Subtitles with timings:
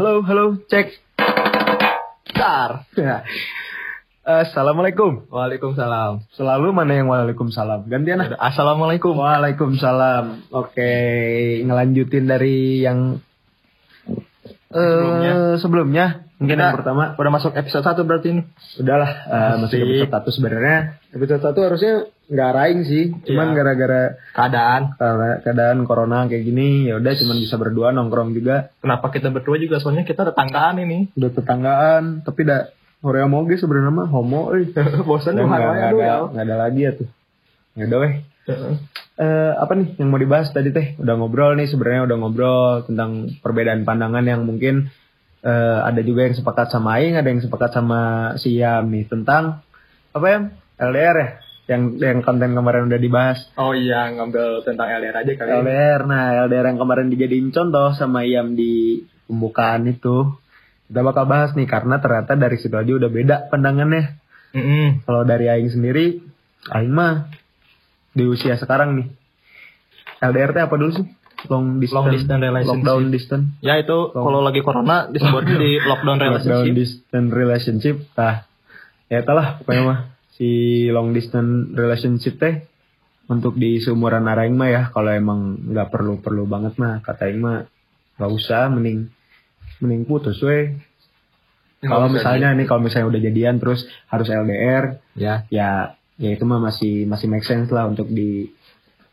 [0.00, 0.96] halo, halo, cek.
[2.24, 2.88] Bentar.
[2.96, 3.20] Ya.
[4.24, 5.28] Assalamualaikum.
[5.28, 6.24] Waalaikumsalam.
[6.32, 7.84] Selalu mana yang waalaikumsalam?
[7.84, 8.32] Gantian ah.
[8.48, 9.12] Assalamualaikum.
[9.12, 10.48] Waalaikumsalam.
[10.56, 10.88] Oke,
[11.68, 13.20] ngelanjutin dari yang
[14.72, 15.32] Sebelumnya.
[15.36, 16.06] eh, sebelumnya.
[16.40, 17.04] Mungkin Kita yang pertama.
[17.20, 18.42] Udah masuk episode 1 berarti ini.
[18.80, 19.84] Udahlah, eh, masuk Asik.
[19.84, 20.78] episode satu sebenarnya.
[21.12, 23.56] Episode satu harusnya nggak raing sih, cuman Iya.
[23.58, 24.82] gara-gara Keadaan.
[24.94, 28.70] karena keadaan corona kayak gini, ya udah cuman bisa berdua nongkrong juga.
[28.78, 29.82] Kenapa kita berdua juga?
[29.82, 31.10] Soalnya kita tetanggaan ini.
[31.18, 32.70] Udah tetanggaan, tapi dah
[33.02, 34.70] Korea moge sebenarnya mah homo, eh.
[35.08, 37.08] Bosan tuh nggak nggak ada, nggak ada lagi ya tuh.
[37.74, 38.14] Ya udah weh.
[39.20, 40.96] Eh, apa nih yang mau dibahas tadi teh?
[40.96, 44.88] Udah ngobrol nih sebenarnya udah ngobrol tentang perbedaan pandangan yang mungkin
[45.40, 48.00] eh, ada juga yang sepakat sama Aing, ada yang sepakat sama
[48.36, 49.60] si Yam nih tentang
[50.12, 50.38] apa ya?
[50.80, 51.28] LDR ya?
[51.70, 53.38] Yang yang konten kemarin udah dibahas.
[53.54, 55.48] Oh iya, ngambil tentang LDR aja kali.
[55.48, 55.62] ya.
[55.62, 60.34] LDR, nah LDR yang kemarin dijadiin contoh sama Yam di pembukaan itu.
[60.90, 64.18] Kita bakal bahas nih karena ternyata dari situ aja udah beda pandangannya.
[64.50, 65.06] Mm-mm.
[65.06, 66.18] Kalau dari Aing sendiri,
[66.68, 67.30] Aing mah
[68.10, 69.06] di usia sekarang nih.
[70.20, 71.06] LDR apa dulu sih?
[71.46, 72.76] Long distance, Long distance relationship.
[72.76, 76.74] lockdown distance, Ya itu kalau lagi corona disebutnya di lockdown lockdown relationship.
[76.76, 77.96] distance relationship.
[78.12, 78.36] Nah,
[79.06, 79.98] ya itulah pokoknya mah
[80.40, 82.64] si long distance relationship teh
[83.28, 87.44] untuk di seumuran Aing mah ya kalau emang nggak perlu perlu banget mah kata Aing
[87.44, 87.68] mah
[88.16, 89.12] nggak usah mending
[89.84, 90.80] mending putus weh.
[91.84, 95.44] Kalau misalnya nih kalau misalnya udah jadian terus harus LDR Ya.
[95.52, 98.48] ya ya itu mah masih masih make sense lah untuk di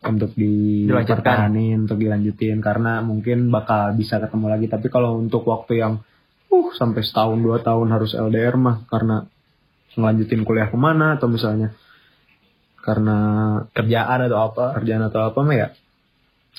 [0.07, 5.93] untuk dipertahanin untuk dilanjutin karena mungkin bakal bisa ketemu lagi tapi kalau untuk waktu yang
[6.47, 9.27] uh sampai setahun dua tahun harus LDR mah karena
[9.97, 11.73] ngelanjutin kuliah ke mana atau misalnya
[12.79, 13.17] karena
[13.73, 14.65] Kerjaan atau apa?
[14.79, 15.67] kerjaan atau apa mah ya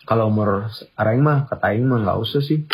[0.05, 2.67] kalau umur araing mah kata aing mah nggak usah sih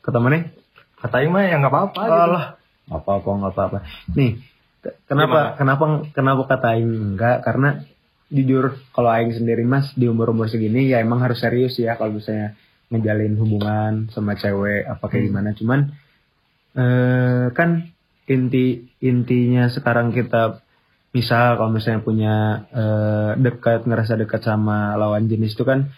[0.00, 0.52] kata mana
[0.94, 2.16] Kata Aing mah ya nggak apa-apa gitu.
[2.16, 2.46] Alah,
[2.88, 3.78] nggak apa-apa nggak apa-apa.
[4.16, 4.40] Nih,
[4.80, 5.84] ke- kenapa kenapa
[6.16, 7.44] kenapa kata Aing enggak?
[7.44, 7.84] Karena
[8.32, 12.16] jujur kalau Aing sendiri mas di umur umur segini ya emang harus serius ya kalau
[12.16, 12.56] misalnya
[12.88, 15.28] ngejalin hubungan sama cewek apa kayak Hmm.
[15.28, 15.48] gimana.
[15.52, 15.80] Cuman
[16.72, 17.92] eh kan
[18.24, 20.64] inti intinya sekarang kita
[21.14, 22.34] misal kalau misalnya punya
[22.72, 25.92] eh, dekat ngerasa dekat sama lawan jenis itu kan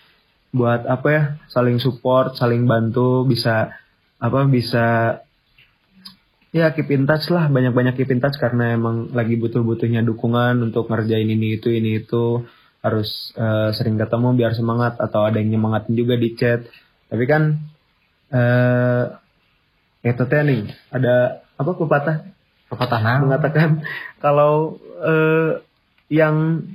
[0.51, 3.77] buat apa ya saling support saling bantu bisa
[4.17, 5.21] apa bisa
[6.57, 10.89] ya keep in touch lah banyak-banyak keep in touch karena emang lagi butuh-butuhnya dukungan untuk
[10.89, 12.49] ngerjain ini itu ini itu.
[12.81, 16.65] Harus eh, sering ketemu biar semangat atau ada yang nyemangatin juga di chat.
[17.13, 17.43] Tapi kan
[18.33, 19.05] eh
[20.07, 22.17] itu teh nih ada apa pepatah
[22.67, 23.19] Pepatah nah.
[23.23, 23.87] mengatakan
[24.25, 25.63] kalau eh,
[26.11, 26.67] yang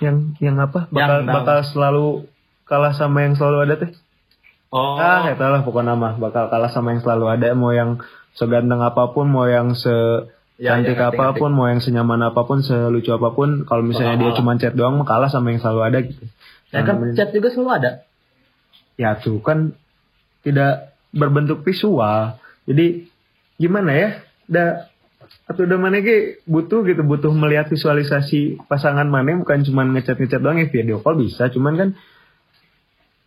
[0.00, 2.06] yang yang apa bakal Yang bakal selalu
[2.68, 3.92] kalah sama yang selalu ada teh
[4.72, 4.96] Oh.
[4.96, 8.00] Ah, ya lah pokoknya nama bakal kalah sama yang selalu ada mau yang
[8.32, 9.92] seganteng apa pun, mau yang se
[10.62, 13.82] Ya, cantik ya, ngerti, apa pun, mau yang senyaman apa pun, selucu apa pun, kalau
[13.82, 16.22] misalnya dia Bakal cuma chat doang mah kalah sama yang selalu ada gitu.
[16.70, 17.90] Ya kan Nah, chat juga selalu ada.
[18.94, 19.74] Ya tuh kan
[20.46, 22.38] tidak berbentuk visual.
[22.68, 23.10] Jadi
[23.62, 24.08] gimana ya?
[24.50, 24.90] Da
[25.46, 30.58] atau udah mana ge butuh gitu, butuh melihat visualisasi pasangan mana bukan cuma ngechat-ngechat doang
[30.60, 31.88] ya video call bisa, cuman kan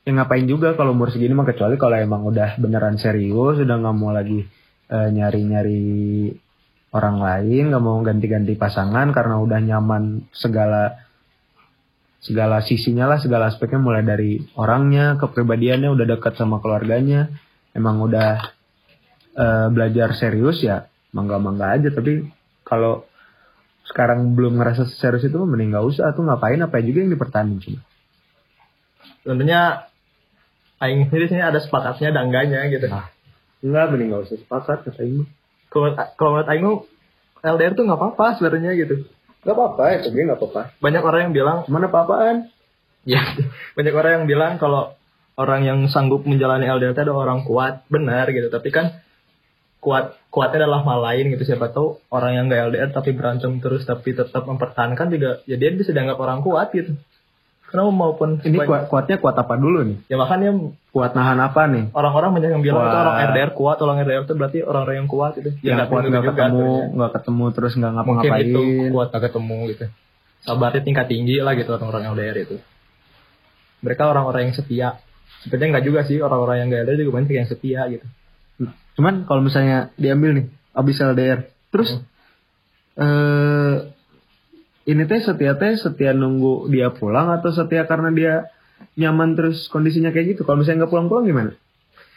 [0.06, 3.96] ya ngapain juga kalau umur segini mah kecuali kalau emang udah beneran serius udah nggak
[3.97, 4.46] mau lagi
[4.94, 5.81] eh, nyari-nyari
[6.94, 11.09] orang lain nggak mau ganti-ganti pasangan karena udah nyaman segala
[12.22, 17.34] segala sisinya lah segala aspeknya mulai dari orangnya kepribadiannya udah dekat sama keluarganya
[17.73, 18.54] emang udah
[19.35, 22.28] eh, belajar serius ya mangga mangga aja tapi
[22.63, 23.06] kalau
[23.85, 27.81] sekarang belum ngerasa serius itu mending nggak usah tuh ngapain apa juga yang dipertahankan cuma
[29.25, 29.90] Tentunya
[30.78, 32.85] Aing sendiri sini ada sepakatnya dan enggaknya gitu.
[32.85, 33.09] Nah.
[33.66, 35.23] Enggak, mending gak usah sepakat kata Ibu.
[35.73, 36.66] Kalau kalau menurut Aing
[37.41, 39.09] LDR tuh nggak apa-apa sebenarnya gitu.
[39.46, 40.61] Gak apa-apa, itu dia gak apa-apa.
[40.82, 42.37] Banyak orang yang bilang, Cuman apa-apaan?
[43.05, 43.22] ya
[43.78, 44.97] banyak orang yang bilang kalau
[45.37, 48.49] orang yang sanggup menjalani LDR itu adalah orang kuat, benar gitu.
[48.49, 49.04] Tapi kan
[49.85, 51.46] kuat kuatnya adalah hal lain gitu.
[51.46, 55.70] Siapa tahu orang yang gak LDR tapi berantem terus tapi tetap mempertahankan juga, ya dia
[55.78, 56.97] bisa dianggap orang kuat gitu.
[57.66, 59.97] Karena maupun Ini kuat, kuatnya kuat apa dulu nih?
[60.09, 60.53] ya makanya
[60.96, 61.91] Kuat nahan apa nih?
[61.91, 65.32] orang-orang banyak yang bilang itu orang LDR kuat, orang LDR itu berarti orang-orang yang kuat
[65.35, 65.49] gitu.
[65.59, 66.96] yang nggak kuat tentu gak juga ketemu, sebenarnya.
[66.96, 68.46] gak ketemu terus gak mungkin ngapa-ngapain.
[68.47, 68.64] itu
[68.96, 69.85] kuat gak ketemu gitu
[70.46, 72.58] sabarnya tingkat tinggi lah gitu orang-orang LDR itu
[73.82, 74.87] mereka orang-orang yang setia
[75.41, 78.05] sebenarnya nggak juga sih orang-orang yang gak LDR juga banyak yang setia gitu
[78.96, 81.40] Cuman kalau misalnya diambil nih, abis LDR,
[81.72, 81.99] terus
[82.96, 83.03] Hmm.
[83.03, 83.75] eh
[84.85, 88.34] ini teh setia teh setia nunggu dia pulang atau setia karena dia
[88.96, 90.41] nyaman terus kondisinya kayak gitu.
[90.47, 91.52] Kalau misalnya nggak pulang-pulang gimana?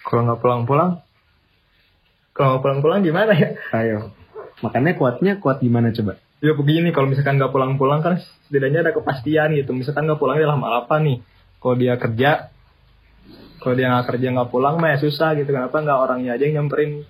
[0.06, 0.90] Kalau nggak pulang-pulang,
[2.36, 3.48] kalau nggak pulang-pulang gimana ya?
[3.74, 4.14] Ayo.
[4.62, 6.18] Makanya kuatnya kuat gimana coba?
[6.38, 9.74] Ya begini, kalau misalkan nggak pulang-pulang kan setidaknya ada kepastian gitu.
[9.74, 11.18] Misalkan nggak pulang dalam hal apa nih?
[11.58, 12.54] Kalau dia kerja,
[13.58, 15.50] kalau dia nggak kerja nggak pulang mah ya susah gitu.
[15.50, 17.02] Kenapa nggak orangnya aja yang nyamperin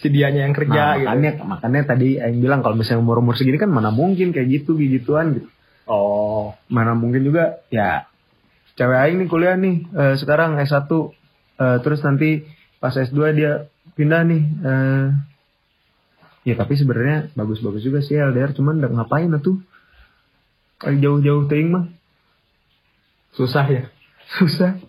[0.00, 1.06] si dianya yang kerja Nah, gitu?
[1.12, 4.80] makanya makanya tadi Aing bilang kalau misalnya umur umur segini kan mana mungkin kayak gitu
[4.80, 5.48] gituan gitu.
[5.90, 8.08] Oh, Mana mungkin juga ya
[8.80, 10.88] cewek Aing nih kuliah nih eh, sekarang S1
[11.60, 12.48] eh, terus nanti
[12.80, 15.06] pas S2 dia pindah nih eh,
[16.48, 19.60] ya tapi sebenarnya bagus-bagus juga sih LDR cuman udah ngapain tuh
[20.80, 21.84] jauh-jauh ting mah
[23.36, 23.82] susah ya.
[24.40, 24.80] susah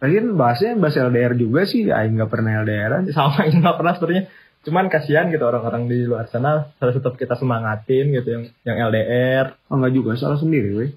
[0.00, 4.24] Lagian bahasnya bahas LDR juga sih Aing nggak pernah LDRan Sama ini nggak pernah sebenarnya.
[4.60, 9.56] Cuman kasihan gitu orang-orang di luar sana harus tetap kita semangatin gitu yang yang LDR.
[9.72, 10.90] Oh enggak juga, salah sendiri weh.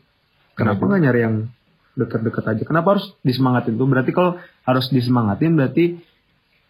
[0.54, 1.36] Kenapa nggak nyari yang
[1.96, 2.64] deket-deket aja?
[2.68, 3.88] Kenapa harus disemangatin tuh?
[3.88, 4.36] Berarti kalau
[4.68, 5.86] harus disemangatin berarti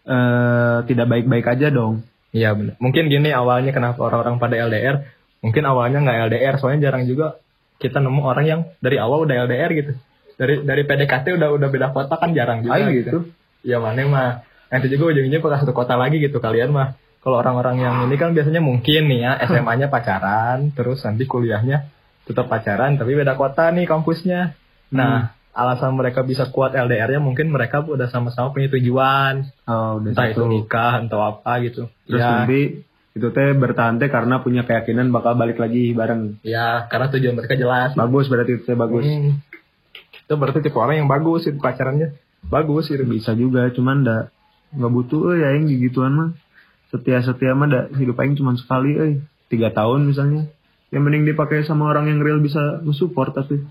[0.04, 2.06] eh tidak baik-baik aja dong.
[2.30, 2.74] Iya benar.
[2.78, 5.06] Mungkin gini awalnya kenapa orang-orang pada LDR,
[5.42, 7.42] mungkin awalnya nggak LDR, soalnya jarang juga
[7.82, 9.92] kita nemu orang yang dari awal udah LDR gitu.
[10.34, 13.02] Dari dari PDKT udah udah beda kota kan jarang juga Aing gitu.
[13.02, 13.18] gitu.
[13.62, 14.30] Ya mana mah.
[14.68, 16.98] Nanti juga ujung-ujungnya bakal satu kota lagi gitu kalian mah.
[17.22, 21.88] Kalau orang-orang yang ini kan biasanya mungkin nih ya SMA-nya pacaran, terus nanti kuliahnya
[22.24, 24.52] tetap pacaran tapi beda kota nih kampusnya.
[24.92, 30.26] Nah, alasan mereka bisa kuat LDR-nya mungkin mereka udah sama-sama punya tujuan, Oh, udah entah
[30.28, 30.50] itu satu.
[30.50, 31.82] nikah atau apa gitu.
[32.04, 32.60] Terus ya, nanti
[33.14, 36.42] itu teh bertahan teh karena punya keyakinan bakal balik lagi bareng.
[36.42, 37.94] ya karena tujuan mereka jelas.
[37.94, 39.06] Bagus berarti itu teh bagus.
[39.06, 39.40] Hmm.
[40.24, 42.16] Itu berarti tipe orang yang bagus itu pacarannya.
[42.48, 43.04] Bagus gitu.
[43.04, 44.22] Bisa juga, cuman ndak
[44.74, 46.30] nggak butuh eh aing gituan mah.
[46.92, 49.12] Setia-setia mah dak hidup aing cuma sekali eh.
[49.48, 50.48] Tiga tahun misalnya.
[50.88, 53.62] Yang mending dipakai sama orang yang real bisa nge-support tapi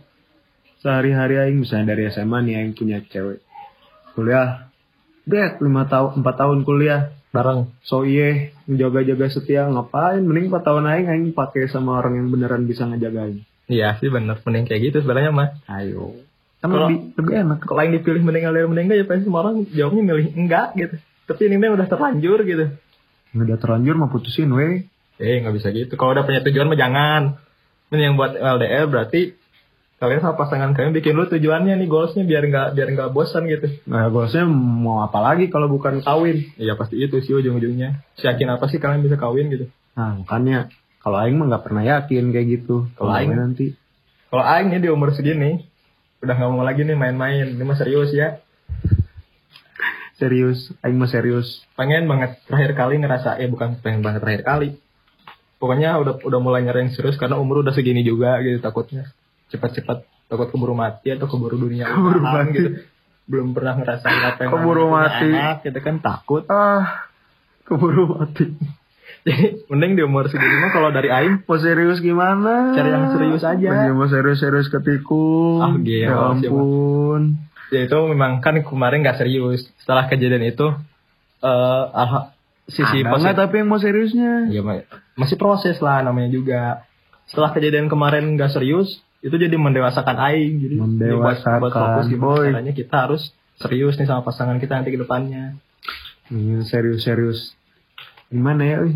[0.84, 3.40] sehari-hari aing misalnya dari SMA nih aing punya cewek
[4.20, 4.68] kuliah
[5.24, 7.72] dek lima tahun empat tahun kuliah Bareng.
[7.88, 12.68] so iye menjaga-jaga setia ngapain mending empat tahun aing aing pakai sama orang yang beneran
[12.68, 14.44] bisa ngejagain Iya sih bener.
[14.44, 15.56] Mending kayak gitu sebenarnya mah.
[15.72, 16.20] ayo
[16.64, 19.40] kan Kalau- lebih lebih enak Kalau yang dipilih mending LDR mending enggak ya pasti semua
[19.44, 20.96] orang jawabnya milih enggak gitu.
[21.24, 22.66] Tapi ini mah udah terlanjur gitu.
[23.36, 25.94] udah terlanjur mah putusin weh Eh nggak bisa gitu.
[25.94, 27.24] Kalau udah punya tujuan mah jangan.
[27.90, 29.36] Ini yang buat LDR berarti
[29.96, 33.72] kalian sama pasangan kalian bikin lu tujuannya nih goalsnya biar nggak biar nggak bosan gitu.
[33.86, 38.04] nah goalsnya mau apa lagi kalau bukan kawin Iya pasti itu sih ujung-ujungnya.
[38.18, 39.72] Yakin apa sih kalian bisa kawin gitu?
[39.94, 40.68] nah makanya
[41.00, 43.80] kalau aing mah nggak pernah yakin kayak gitu Kalau aing nanti
[44.28, 45.64] Kalau Aing nih di umur segini
[46.24, 47.54] udah nggak mau lagi nih main-main.
[47.54, 48.40] Ini mah serius ya.
[50.14, 54.70] serius aing mah serius Pengen banget terakhir kali ngerasa eh bukan pengen banget terakhir kali.
[55.60, 59.12] Pokoknya udah udah mulai nyari yang serius karena umur udah segini juga gitu takutnya
[59.52, 62.56] cepat-cepat takut keburu mati atau keburu dunia Keburu mati.
[62.56, 62.70] gitu.
[63.24, 65.28] Belum pernah ngerasain apa yang Keburu mati.
[65.32, 66.44] Anak, gitu kan takut.
[66.52, 67.08] ah
[67.64, 68.52] keburu mati
[69.72, 73.68] mending di umur segini mah kalau dari Aing mau serius gimana Cari yang serius aja.
[73.72, 76.52] Masih mau serius-serius ketikung Ah, gila, ya siapa?
[76.52, 77.22] ampun
[77.72, 79.66] ya itu memang kan kemarin nggak serius.
[79.80, 80.68] Setelah kejadian itu
[81.40, 84.84] eh alha- sisi positif tapi yang mau seriusnya Ya ma-
[85.16, 86.84] masih proses lah namanya juga.
[87.24, 90.60] Setelah kejadian kemarin nggak serius, itu jadi mendewasakan Aing.
[90.60, 92.46] Jadi jadi buat, Mendewasakan, buat fokus gimana boy.
[92.52, 93.24] caranya kita harus
[93.56, 95.56] serius nih sama pasangan kita nanti ke depannya.
[96.28, 97.56] Iya, serius-serius.
[98.28, 98.96] Gimana ya, euy?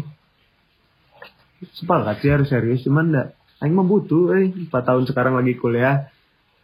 [1.74, 3.28] Sepakat sih harus serius, cuman enggak.
[3.58, 4.70] Aing mah butuh, euy.
[4.70, 6.14] 4 tahun sekarang lagi kuliah.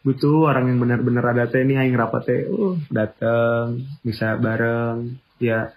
[0.05, 2.41] Butuh orang yang benar-benar ada teh nih aing rapat teh.
[2.45, 5.17] Uh, dateng, bisa bareng.
[5.41, 5.73] Ya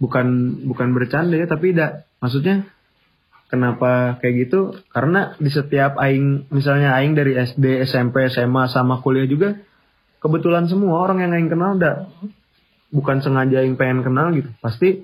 [0.00, 2.08] bukan bukan bercanda ya, tapi enggak.
[2.24, 2.64] Maksudnya
[3.52, 4.80] kenapa kayak gitu?
[4.88, 9.60] Karena di setiap aing misalnya aing dari SD, SMP, SMA sama kuliah juga
[10.22, 12.06] kebetulan semua orang yang aing kenal udah
[12.94, 15.02] bukan sengaja yang pengen kenal gitu pasti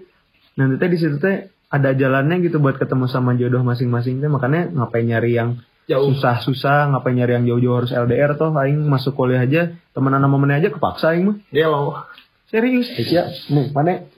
[0.54, 4.30] nanti teh di situ teh ada jalannya gitu buat ketemu sama jodoh masing-masing teh.
[4.32, 6.12] Makanya ngapain nyari yang Jauh.
[6.12, 8.56] susah-susah ngapain nyari yang jauh-jauh harus LDR toh.
[8.56, 11.36] Aing masuk kuliah aja temenan sama mana aja kepaksa aing mah.
[11.52, 12.08] Dia loh.
[12.48, 12.88] serius?
[13.12, 14.08] Ya nih mana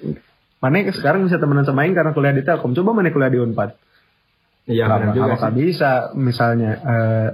[0.62, 2.70] mana sekarang bisa temenan sama aing karena kuliah di Telkom.
[2.78, 3.70] Coba mana kuliah di Unpad.
[4.70, 5.50] Iya benar juga sih.
[5.58, 6.14] bisa.
[6.14, 7.28] Misalnya eh,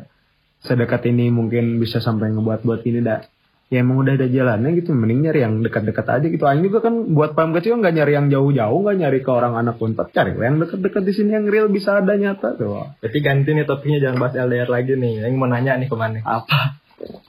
[0.65, 3.21] sedekat ini mungkin bisa sampai ngebuat-buat ini dah
[3.67, 7.11] ya emang udah ada jalannya gitu mending nyari yang dekat-dekat aja gitu Aing juga kan
[7.11, 10.63] buat paham kecil nggak nyari yang jauh-jauh nggak nyari ke orang anak unpad cari yang
[10.63, 14.35] dekat-dekat di sini yang real bisa ada nyata tuh Berarti ganti nih topiknya jangan bahas
[14.39, 15.27] LDR lagi nih.
[15.27, 16.23] Yang mau nanya nih ke mana?
[16.23, 16.79] apa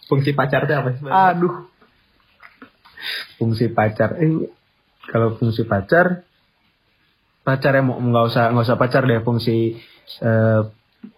[0.07, 1.03] Fungsi pacar itu apa sih?
[1.09, 1.67] aduh
[3.37, 4.49] fungsi pacar eh
[5.09, 6.25] kalau fungsi pacar
[7.45, 9.77] pacar ya mau nggak usah nggak usah pacar deh fungsi
[10.21, 10.61] eh,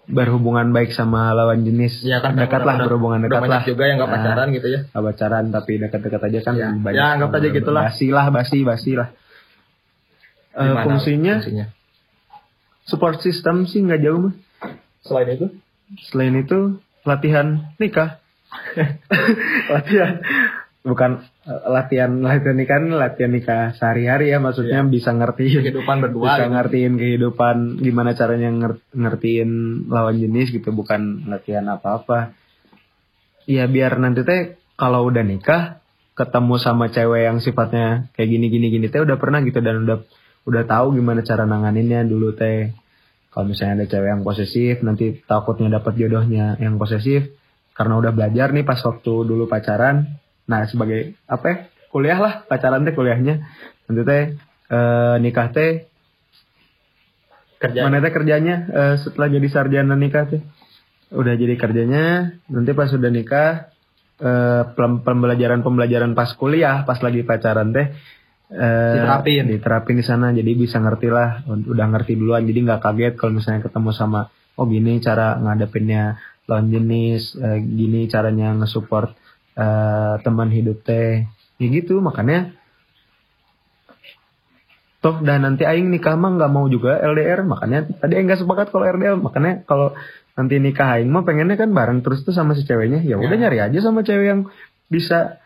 [0.06, 4.10] berhubungan baik sama lawan jenis Ya kan dekat lah berhubungan dekat lah juga yang nggak
[4.10, 4.80] Nah, pacaran gitu ya.
[4.86, 6.68] nggak pacaran tapi dekat-dekat aja kan Ya.
[6.72, 7.82] banyak Ya, anggap aja gitulah.
[7.86, 9.10] basi lah basi basi lah
[10.52, 11.66] Gimana fungsinya fungsinya?
[12.84, 14.34] support system sih nggak jauh mah
[15.00, 15.48] Selain itu?
[16.06, 16.60] selain itu
[17.02, 18.18] latihan nikah
[19.74, 20.22] latihan
[20.80, 26.24] bukan eh, latihan latihan nikah latihan nikah sehari-hari ya maksudnya bisa ngertiin Kehidupan berdua.
[26.32, 26.54] bisa gitu.
[26.56, 29.50] ngertiin kehidupan gimana caranya nger- ngertiin
[29.92, 32.32] lawan jenis gitu bukan latihan apa-apa
[33.44, 34.42] ya biar nanti teh
[34.80, 35.84] kalau udah nikah
[36.16, 40.04] ketemu sama cewek yang sifatnya kayak gini gini gini teh udah pernah gitu dan udah
[40.48, 42.72] udah tahu gimana cara nanganinnya dulu teh
[43.30, 47.30] kalau misalnya ada cewek yang posesif nanti takutnya dapat jodohnya yang posesif
[47.76, 51.58] karena udah belajar nih pas waktu dulu pacaran nah sebagai apa ya
[51.94, 53.46] kuliah lah pacaran teh kuliahnya
[53.86, 54.24] nanti teh
[54.74, 55.86] eh, nikah teh
[57.60, 57.86] Kerja.
[57.86, 60.42] mana teh kerjanya eh, setelah jadi sarjana nikah teh
[61.14, 63.50] udah jadi kerjanya nanti pas udah nikah
[64.18, 67.94] eh, pelem- pembelajaran pembelajaran pas kuliah pas lagi pacaran teh
[68.50, 69.44] eh, Diterapin.
[69.46, 73.62] diterapin di sana jadi bisa ngerti lah udah ngerti duluan jadi nggak kaget kalau misalnya
[73.68, 76.16] ketemu sama oh gini cara ngadepinnya
[76.48, 79.14] lawan jenis eh, gini caranya ngesupport
[79.60, 81.28] eh, teman hidup teh
[81.60, 82.56] ya gitu makanya
[85.00, 88.68] toh dan nanti aing nikah mah nggak mau juga LDR makanya tadi aing nggak sepakat
[88.72, 89.96] kalau LDR makanya kalau
[90.36, 93.40] nanti nikah aing mah pengennya kan bareng terus tuh sama si ceweknya ya udah Ya.
[93.48, 94.42] nyari aja sama cewek yang
[94.92, 95.40] bisa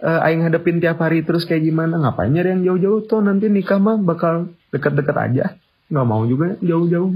[0.00, 3.76] eh, aing hadapin tiap hari terus kayak gimana ngapain nyari yang jauh-jauh tuh nanti nikah
[3.76, 5.44] mah bakal deket-deket aja
[5.92, 7.12] nggak mau juga jauh-jauh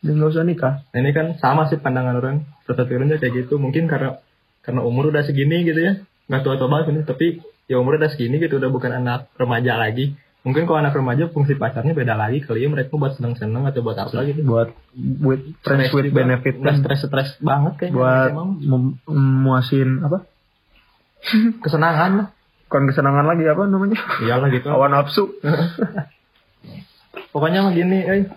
[0.00, 2.36] dan nggak usah nikah ini kan sama sih pandangan orang
[2.68, 2.84] Terus
[3.20, 4.20] kayak gitu mungkin karena
[4.68, 6.04] karena umur udah segini gitu ya.
[6.28, 10.12] Nggak tua-tua banget ini tapi ya umur udah segini gitu udah bukan anak remaja lagi.
[10.44, 13.96] Mungkin kalau anak remaja fungsi pacarnya beda lagi kali ya mereka buat seneng-seneng atau buat
[13.96, 14.44] apa gitu.
[14.44, 14.76] Buat
[15.24, 16.80] with friends with benefit nggak kan.
[16.84, 18.30] stres-stres banget kayaknya buat
[19.08, 20.28] memuasin apa?
[21.64, 22.28] Kesenangan lah.
[22.68, 23.96] Kon kesenangan lagi apa namanya?
[24.20, 24.68] Iyalah gitu.
[24.68, 25.32] Awan nafsu.
[27.32, 28.28] Pokoknya mah gini eh.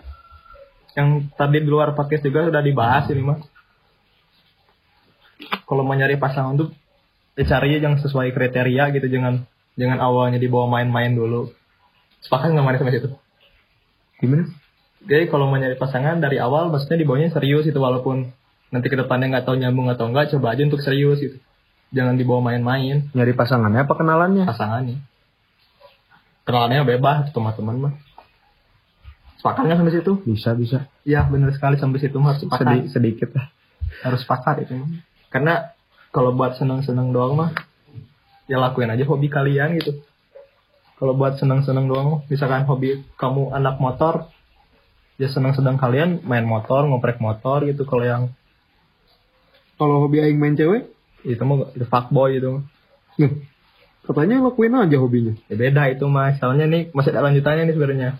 [0.96, 3.51] Yang tadi di luar podcast juga udah dibahas ini mah
[5.72, 6.68] kalau mau nyari pasangan tuh
[7.32, 9.48] ya cari yang sesuai kriteria gitu jangan
[9.80, 11.48] jangan awalnya dibawa main-main dulu.
[12.20, 13.08] Sepakat nggak main sama situ?
[14.20, 14.52] Gimana?
[15.08, 18.28] Jadi kalau mau nyari pasangan dari awal maksudnya dibawanya serius itu walaupun
[18.68, 21.40] nanti ke depannya nggak tahu nyambung atau enggak coba aja untuk serius gitu.
[21.96, 23.08] Jangan dibawa main-main.
[23.16, 24.44] Nyari pasangannya apa kenalannya?
[24.44, 25.00] Pasangannya.
[26.44, 27.94] Kenalannya bebas teman-teman mah.
[29.40, 30.12] Sepakat nggak sampai situ?
[30.28, 30.78] Bisa bisa.
[31.08, 32.60] Ya benar sekali sampai situ mah harus sepakat.
[32.60, 33.46] Sedi- sedikit lah.
[34.04, 34.76] Harus sepakat itu.
[35.32, 35.72] Karena
[36.12, 37.50] kalau buat seneng-seneng doang mah
[38.44, 40.04] ya lakuin aja hobi kalian gitu.
[41.00, 44.28] Kalau buat seneng-seneng doang misalkan hobi kamu anak motor
[45.16, 47.88] ya seneng-seneng kalian main motor, ngoprek motor gitu.
[47.88, 48.22] Kalau yang
[49.80, 50.92] kalau hobi aing main cewek
[51.24, 52.60] itu mah itu fuckboy itu.
[53.18, 53.32] Loh,
[54.04, 56.36] katanya lakuin aja hobinya Ya beda itu mah.
[56.36, 58.10] Soalnya nih masih ada lanjutannya nih sebenarnya.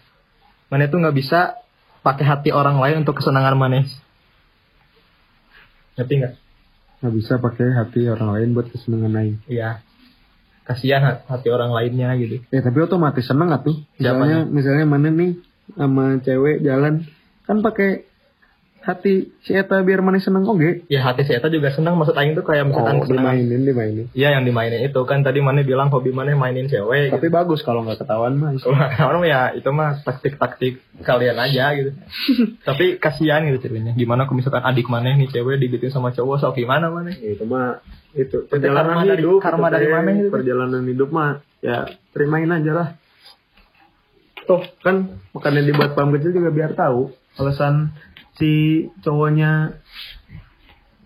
[0.72, 1.60] Mana itu nggak bisa
[2.00, 3.92] pakai hati orang lain untuk kesenangan manis.
[6.00, 6.41] Ngerti nggak?
[7.02, 9.82] Nggak bisa pakai hati orang lain buat kesenangan aing Iya.
[10.62, 12.38] Kasihan hat- hati orang lainnya gitu.
[12.48, 15.42] ya tapi otomatis seneng atuh misalnya misalnya mana nih
[15.74, 17.02] sama cewek jalan
[17.42, 18.06] kan pakai
[18.82, 22.34] hati si eta biar mana seneng oge Ya hati si Eta juga senang maksud Aing
[22.34, 26.10] tuh kayak misalkan oh, dimainin dimainin Iya yang dimainin itu kan tadi mana bilang hobi
[26.10, 27.14] mana mainin cewek.
[27.14, 31.90] tapi bagus kalau nggak ketahuan mah tahu ya itu mah taktik-taktik kalian aja gitu.
[32.68, 33.94] Tapi kasihan gitu ceritanya.
[33.94, 37.14] Gimana kalau misalkan adik mana nih cewek digituin sama cowok sok gimana mana?
[37.14, 37.78] itu mah
[38.12, 39.92] itu karma perjalanan dari- hidup karma itu dari teh.
[39.92, 40.28] mana gitu.
[40.28, 41.30] perjalanan hidup mah
[41.62, 41.76] ya
[42.12, 42.88] terimain aja lah
[44.42, 44.96] tuh kan
[45.30, 47.94] makanya dibuat paham kecil juga biar tahu alasan
[48.36, 48.52] si
[49.00, 49.76] cowoknya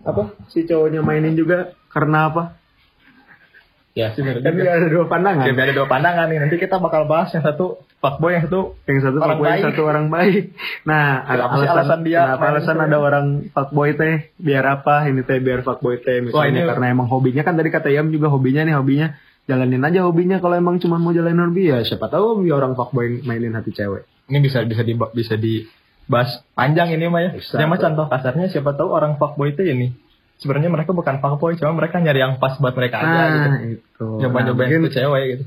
[0.03, 0.23] apa?
[0.47, 2.43] Si cowoknya mainin juga karena apa?
[3.97, 4.45] Ya kan nggak
[4.77, 5.41] ada dua pandangan.
[5.49, 6.37] Jadi ada dua pandangan nih.
[6.37, 9.63] Nanti kita bakal bahas yang satu fuckboy yang satu yang satu Orang fuckboy baik.
[9.65, 10.43] satu orang baik.
[10.85, 12.85] Nah ada alasan, alasan dia kenapa alasan cewek?
[12.85, 14.15] ada orang fuckboy teh?
[14.37, 15.09] Biar apa?
[15.09, 16.21] Ini teh biar fuckboy teh.
[16.21, 17.41] Misalnya ini- karena emang hobinya.
[17.41, 19.17] Kan tadi kata Yam juga hobinya nih hobinya.
[19.49, 20.37] Jalanin aja hobinya.
[20.37, 24.05] Kalau emang cuma mau jalanin hobi ya siapa tahu hobi orang fuckboy mainin hati cewek.
[24.29, 25.33] Ini bisa bisa di bisa
[26.07, 27.29] dibahas panjang ini mah ya.
[27.35, 27.59] Bisa.
[27.59, 29.91] Ya mah contoh kasarnya siapa tahu orang fuckboy itu ini
[30.37, 33.49] sebenarnya mereka bukan fuckboy cuma mereka nyari yang pas buat mereka aja gitu.
[33.49, 35.43] nah itu Nyoba Nah, itu cewek gitu.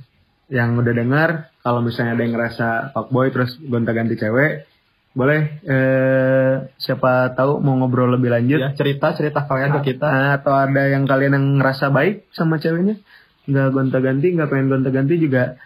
[0.50, 1.28] yang udah dengar
[1.62, 4.66] kalau misalnya ada yang ngerasa fuckboy terus gonta-ganti cewek
[5.10, 10.06] boleh eh, siapa tahu mau ngobrol lebih lanjut Ya cerita cerita kalian ke kita.
[10.06, 12.98] Nah, atau ada yang kalian yang ngerasa baik sama ceweknya
[13.46, 15.58] nggak gonta-ganti nggak pengen gonta-ganti juga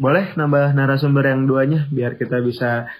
[0.00, 2.90] boleh nambah narasumber yang duanya biar kita bisa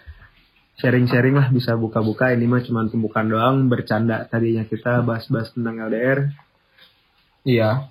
[0.77, 6.31] sharing-sharing lah bisa buka-buka ini mah cuma pembukaan doang bercanda tadinya kita bahas-bahas tentang LDR
[7.43, 7.89] Iya.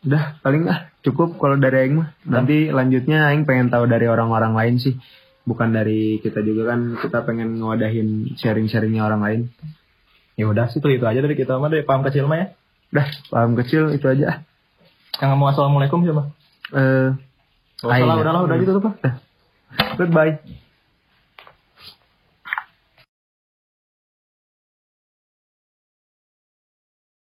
[0.00, 4.52] udah paling ah cukup kalau dari Aing mah nanti lanjutnya Aing pengen tahu dari orang-orang
[4.52, 4.94] lain sih
[5.42, 9.40] bukan dari kita juga kan kita pengen ngewadahin sharing-sharingnya orang lain
[10.34, 12.46] Ya udah sih itu itu aja dari kita mah dari paham kecil mah ya.
[12.90, 14.42] udah paham kecil itu aja
[15.14, 16.22] Yang ngomong assalamualaikum siapa?
[16.74, 17.08] eh
[17.80, 18.22] Oh, salah, Aing.
[18.22, 18.94] udahlah udah gitu tuh pak.
[19.96, 20.38] goodbye